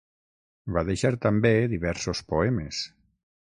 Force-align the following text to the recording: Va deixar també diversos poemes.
Va 0.77 0.83
deixar 0.87 1.11
també 1.27 1.53
diversos 1.75 2.25
poemes. 2.33 2.83